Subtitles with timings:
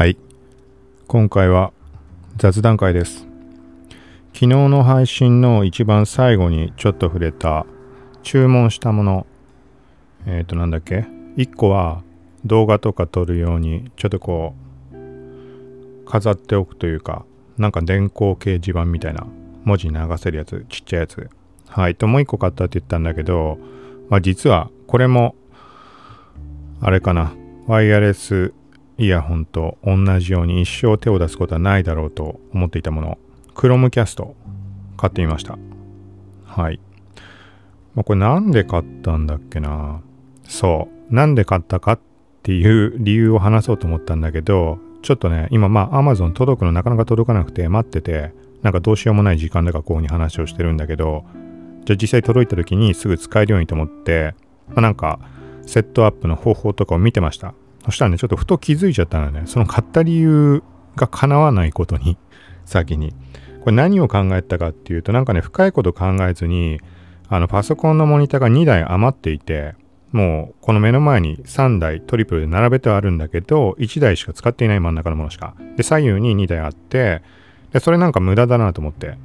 [0.00, 0.16] はい。
[1.08, 1.74] 今回は
[2.38, 3.26] 雑談会です。
[4.32, 7.66] 昨日の配信の一番最後にちょっと触れた
[8.22, 9.26] 注文したもの。
[10.24, 12.02] えっ、ー、と、なんだっけ ?1 個は
[12.46, 14.54] 動画とか撮るようにちょっとこ
[14.94, 17.26] う飾っておくというか、
[17.58, 19.26] なんか電光掲示板みたいな
[19.64, 21.28] 文字流せるやつ、ちっちゃいやつ。
[21.68, 21.94] はい。
[21.94, 23.58] と、もう1個買ったって言ったんだけど、
[24.08, 25.34] まあ実はこれも、
[26.80, 27.34] あれかな。
[27.66, 28.54] ワイヤレス
[29.00, 33.18] イヤホンと同じように一生手を出すことはないだろうと思っていたもの、
[33.54, 34.36] クロムキャスト
[34.98, 35.58] 買ってみました。
[36.44, 36.78] はい。
[37.94, 40.02] まあ、これなんで買ったんだっけな？
[40.44, 41.14] そう。
[41.14, 42.00] なんで買ったかっ
[42.42, 51.24] ていう理由を話そうと思ったんだけど、ちょっとね、今まあ Amazon 届くのなかなか届かなくて待ってて、なんかどうしようもない時間で学校に話をしてるんだけど、
[51.86, 54.34] じゃあ実際届いた時にすぐ使えるようにと思って、
[54.68, 55.18] まあ、なんか
[55.62, 57.54] セットアップの方法とかを見てました。
[57.84, 60.62] そしたらね、ちょっとふと気づいちゃったのね、その買った理由
[60.96, 62.18] が叶わないことに、
[62.64, 63.14] 先に。
[63.62, 66.80] これ何を考えたかっていうと、なんかね、深いこと考えずに、
[67.28, 69.74] あの、パソコンのモニターが2台余っていて、
[70.12, 75.54] もう、この目の前に3台トリプルで並べてはあるんだけど、1台しか使っていない真ん中のものしか。
[75.76, 77.22] で、左右に2台あって、
[77.72, 79.16] で、それなんか無駄だなと思って。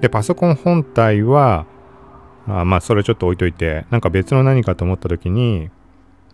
[0.00, 1.66] で、パソコン本体は、
[2.46, 5.70] あまあ、それちょっと置いといて、なんか別の何かと思った時に、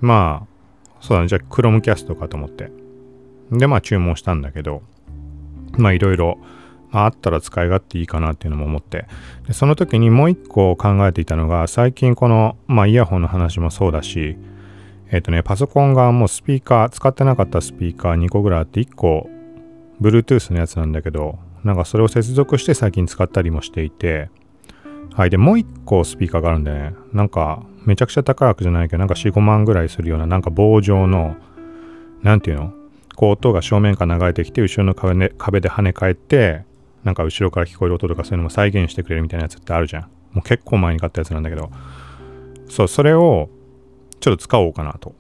[0.01, 0.50] まあ、
[1.01, 2.71] そうだね、じゃあ、クロムキャストかと思って。
[3.53, 4.83] で、まあ、注文したんだけど、
[5.79, 6.39] まあ、いろいろ、
[6.91, 9.07] まあ、あったら使い勝手いいかなっていうのも思って。
[9.47, 14.37] で、その時にもう一個考えていたのが、最近この、まあ、イヤホンの話もそうだし、
[15.11, 19.29] えっ、ー、とね、パソコンがもうスピーカー、使ってなかったスピーカー2個ぐらいあって、1個、
[20.01, 24.31] Bluetooth のやつなんだけど、なんかそれを接続して最近使ったりもしていて、
[25.15, 25.31] はい。
[25.31, 31.37] で、もう一個スピーカーがあるんでね、なんか、めちゃくちゃ高いわけじゃないけど、なんか4、5万ぐらいするような、なんか棒状の、
[32.23, 32.73] なんていうの？
[33.17, 36.65] こう音が正面から流れてきて、後ろの壁で壁で跳ね返って、
[37.05, 40.03] なんか後ろから聞こえる音とかそういうのも再現してくれるみたいなやつってあるじゃん。
[40.33, 41.71] もう結構前に買ったやつなんだけど、
[42.69, 43.51] そう、それを
[44.21, 45.15] ちょっと使おうかなと。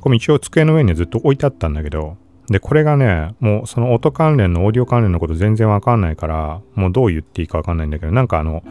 [0.00, 2.16] これ一応机の上にずっと置いてあったんだけど、
[2.48, 8.62] で、これがね、もうその音関連のオーディオ関連のこと全然わかんないから、もうどう言っていいかわかんないんだけど、なんかあの、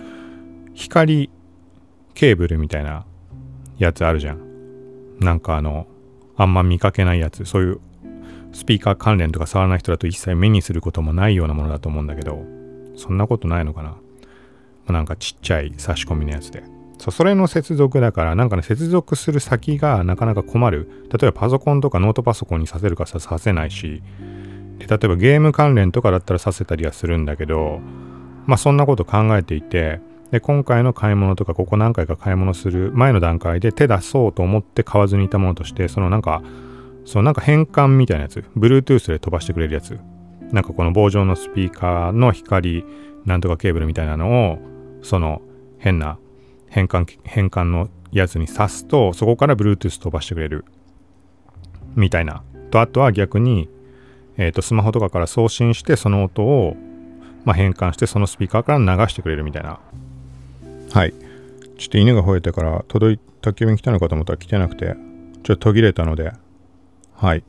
[0.73, 1.29] 光
[2.13, 3.05] ケーブルみたいな
[3.77, 5.17] やつあるじゃん。
[5.19, 5.87] なんかあの、
[6.35, 7.45] あんま見かけないやつ。
[7.45, 7.79] そういう
[8.53, 12.43] スピーカー関連とか触らない人だと一切目にすることもないようなものだと思うんだけど、
[12.95, 13.97] そんなことないのかな。
[14.91, 16.63] なんかちっちゃい差し込みのやつで。
[16.99, 20.89] そ、それの接続だから、なんかね、接続する先がなかなか困る。
[21.11, 24.03] 例えばパソコンとかノートパソコンにさせるかさせないし、
[24.77, 27.79] で例えばゲーム関連とかだったらさせたりはするんだけど、
[28.45, 30.01] まあそんなこと考えていて、
[30.33, 36.41] で、今回の買い物とか、ここ何回か買い物する前の段階で手出そうと思って買わずにいたものとして、そのなんか、
[37.05, 39.99] そのなんか変換みたいなやつ、Bluetooth で飛ばしてくれるやつ、
[40.51, 42.83] なんかこの棒状のスピーカーの光、
[43.25, 44.57] なんとかケーブルみたいなのを、
[45.03, 45.43] その
[45.77, 46.17] 変な
[46.67, 50.65] 変換、変換のやつに挿すと、そこから Bluetooth 飛ばしてくれる。
[51.93, 52.41] みたいな。
[52.71, 53.69] と、あとは逆に、
[54.37, 56.75] えっ、と、スマホとかから送信して、その音を、
[57.45, 59.79] まあ、変換して、そのスピーカーから流してくれるみたいな
[60.93, 61.13] はい。
[61.79, 64.95] ちょっと犬が吠えてから届い宅急便来たのかと思ったら来てなくて、
[65.41, 66.33] ちょっと途切れたので、
[67.15, 67.43] はい。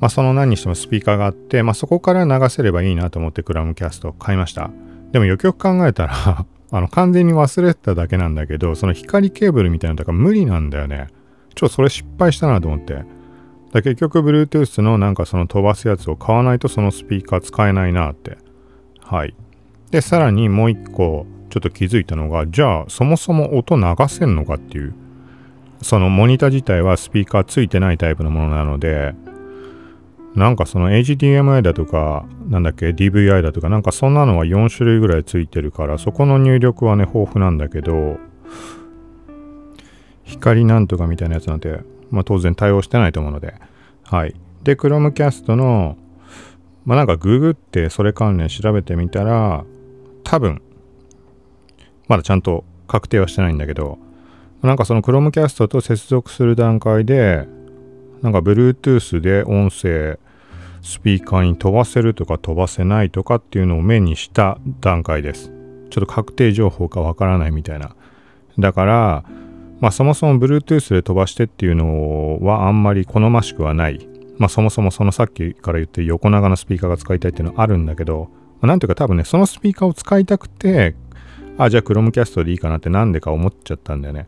[0.00, 4.72] まあ、その何にしてもスピーカーがあって、まあ、そこから流せればいいなと思ってクラムキャスト買いました。
[5.12, 11.06] でもよくよく考えたら あの、完全に忘れてただけなんだけど、その光ケーブルみたいなのとか無理なんだよね。
[11.54, 13.04] ちょっとそれ失敗したなと思って。
[13.72, 18.36] だ結局、Bluetooth のなんかその飛ばすやつを買わないとそのスピーカー使えないなって。
[19.00, 19.34] はい。
[19.92, 24.92] で、さらにもう一個、ちょっと気づいたのが、じゃあそもそも音流せんのかっていう。
[25.82, 29.14] そのモニター自体はスピーカーついてないタイプのものなので、
[30.34, 38.18] なんかその HDMI だとか、なんだっけ、DVI だとか、なんかそんなのは4種類ぐらいついてるから、そこの入力はね、豊富なんだけど、
[40.24, 41.78] 光なんとかみたいなやつなんて、
[42.10, 43.54] まあ当然対応してないと思うので、
[44.02, 44.34] はい。
[44.64, 45.96] で、Chromecast の、
[46.84, 49.64] まあなんかググってそれ関連調べてみたら、
[50.24, 50.60] 多分、
[52.08, 53.98] まだちゃんと確定はしてないんだけど、
[54.62, 57.46] なんかその Chromecast と接続する段階で、
[58.22, 60.18] なんか Bluetooth で音声、
[60.82, 65.50] スピーカーに飛ばせるとか飛ばせないとかっていうのを目にした段階です。
[65.90, 67.94] ちょっと確定情報かわからないみたいな。
[68.58, 69.24] だから、
[69.80, 74.08] まあそもそも Bluetooth で飛ばしてっていうのはあんまり好ましくはない。
[74.38, 78.28] まあそもそもそのさっきから言って横長のスピーカーが使いたいっていうのはあるんだけど、
[78.62, 80.94] なんていうか多分ね、そのスピーカーを使いたくて
[81.58, 84.26] あ、じゃあ Chromecast でいいかなってなんでか思っちゃったんだよね。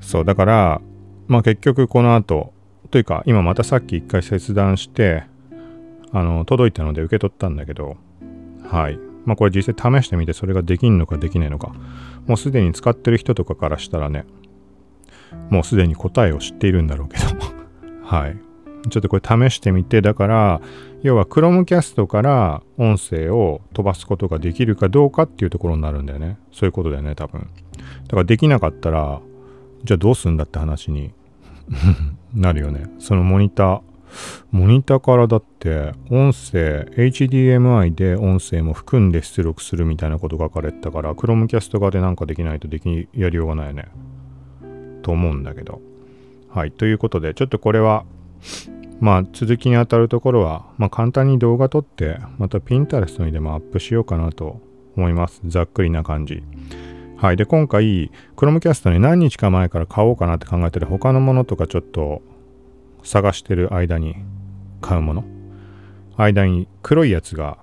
[0.00, 0.80] そう、だから、
[1.28, 2.52] まあ結局この後、
[2.90, 5.24] というか今またさっき一回切断して、
[6.12, 7.96] あの、届いたので受け取ったんだけど、
[8.68, 8.98] はい。
[9.24, 11.72] まあこれ実際試してみてそれができんのかできないのか。
[12.26, 14.24] もうすでに使ってる人とかからしたらね、
[15.50, 17.24] もうすでに答えを知っているんだろうけど
[18.04, 18.36] はい。
[18.88, 20.60] ちょっとこれ試してみて、だから、
[21.02, 26.38] 要は Chromecast から音声を飛ばすことができるかどうかっていうところになるんだよね。
[26.52, 27.48] そういうことだよね、多分。
[28.04, 29.20] だからできなかったら、
[29.84, 31.12] じゃあどうすんだって話に
[32.34, 32.90] なるよね。
[32.98, 33.80] そのモニター、
[34.50, 43.88] モニターからだって音声 HDMI で音声も含んで出力するみたいなこと書かれてたから Chromecast 側でなんかできないとできやりようがないよね
[45.02, 45.80] と思うんだけど
[46.48, 48.04] はいということでちょっとこれは
[49.00, 54.60] まあ続きにあたるところは、まあ、簡単に動画撮ってまた Pinterest にでもアップしようかなと
[54.96, 55.40] 思います。
[55.46, 56.42] ざっくりな感じ。
[57.16, 57.36] はい。
[57.36, 62.22] で今回 Chromecast に何日か前から買おうかなって考えてる他のものとかちょっと
[63.02, 64.16] 探してる間に
[64.80, 65.24] 買うもの。
[66.16, 67.58] 間に黒いやつが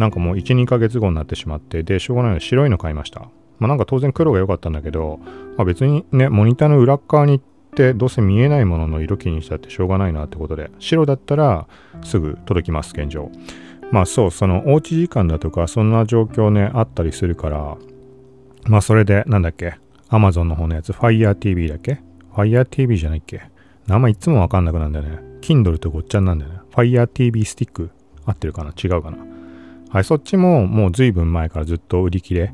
[0.00, 3.28] なんかもう1、2ヶ月後になってしまって、で、しょうがないので白いの買いました。
[3.58, 5.20] まあなんか当然黒が良かったんだけど、
[5.58, 11.68] まあ別にね、モニターの裏側にってどうせ見えないものの色気にしたってしょうがないなってことで、白だったら
[12.02, 13.30] すぐ届きます、現状。
[13.92, 17.76] まあそう、そのおうち時間だとかそんな状況ね、あったりするから、
[18.66, 19.78] まあそれでなんだっけ、
[20.08, 22.00] Amazon の方のやつ、Fire TV だっけ
[22.34, 23.42] ?Fire TV じゃないっけ？
[23.86, 25.18] 名前いつもわかんなくなるんだよね。
[25.40, 26.58] Kindle とごっちゃになんだよね。
[26.72, 27.90] Fire TV スティック？
[28.26, 28.70] 合ってるかな？
[28.70, 29.18] 違うかな？
[29.88, 32.52] はい、そっちももう随分前からずっと売り切れ、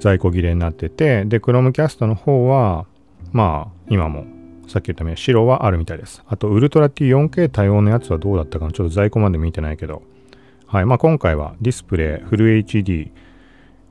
[0.00, 2.86] 在庫切れになってて、で、Chromecast の方は、
[3.32, 4.26] まあ、今も、
[4.66, 6.22] さっき言ったように白はあるみたいです。
[6.26, 10.02] あと、ウルトラっていう 4K 対応のやつはどうだったかなちょっと在庫まで見てないけど。
[10.66, 13.10] はい、まあ今回はディスプレイフル HD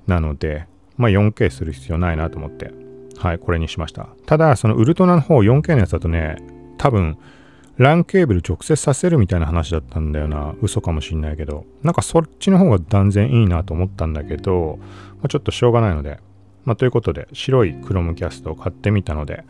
[0.06, 2.72] なので、まあ 4K する必要ないなと思って、
[3.18, 4.10] はい、これにしました。
[4.28, 6.38] ただ、そのウルトラの方 4K のやつだとね、
[6.78, 7.18] 多分、
[7.80, 10.54] LAN ケーブル直接させるみたいな話だったんだよな。
[10.62, 11.66] 嘘かもしんないけど。
[11.84, 14.80] なんかそっちの方が断然いいなと思ったんだけど、
[15.18, 16.20] まあ、ちょっとしょうがないので。
[16.68, 19.46] まあ、ということで、白い Chromecast を買ってみたので、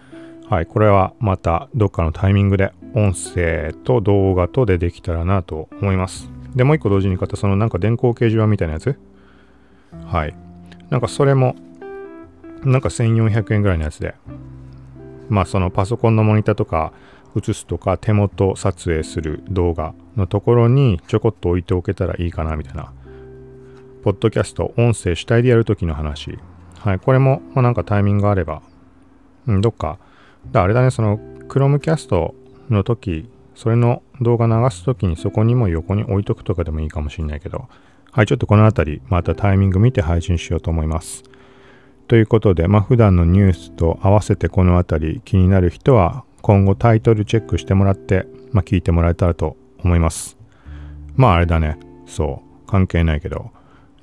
[0.51, 6.29] はい、これはまたどっかのタイミングで音声と動画とでできたらなと思います。
[6.55, 8.99] で、もう一個同時に買ったそのなんか電光掲示板みたいなやつ？
[10.05, 10.35] はい。
[10.91, 11.55] なんかそれも、
[12.63, 14.13] なんか1400円ぐらいのやつで、
[15.27, 16.93] まあそのパソコンのモニターとか、
[17.35, 22.93] 映すとか手元撮影する動画のところにちょこっと置いておけたらいいかなみたいな。
[24.03, 26.37] ポッドキャスト、音声主体でやるときの話。
[26.79, 28.61] はい、これも、まあ、なんかタイミングがあれば、
[29.47, 29.97] うん、どっか、
[30.51, 32.33] だあれだね、その Chromecast
[32.69, 37.67] の時、それの動画流すときにそこにも横に置いとくとかでもいいかもしれないけど、
[38.11, 41.23] はい、ちょっとこの辺り、またタイミング見て配信しようと思います。
[42.07, 50.37] ということで、まあ、普段のニュースと合わせてこの辺り気になる人は今後タイトルチェックしてもらって、まあ、聞いてもらえたらと思います。
[51.17, 51.77] まああれだね。
[52.05, 52.67] そう。
[52.67, 53.51] 関係ないけど。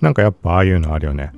[0.00, 1.32] なんかやっぱああいうのあるよね。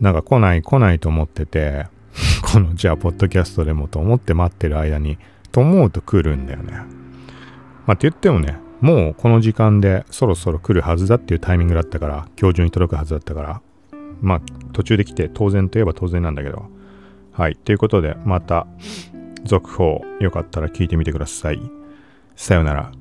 [0.00, 1.86] なんか来ない来ないと思ってて、
[2.42, 5.18] このじゃあポッドキャストでもと思って待ってる間に、
[5.52, 6.72] と思うと来るんだよね。
[7.86, 13.60] まあって言ってもね、もうこの時間でそろそろ来るはずだっていうタイミングだったから、今日中に届くはずだったから、
[14.20, 14.40] まあ
[14.72, 16.66] 途中で来て当然といえば当然なんだけど。
[17.32, 17.56] はい。
[17.56, 18.66] ということで、また
[19.44, 21.60] 続報よかったら聞いてみてください。
[22.34, 22.92] さよなら。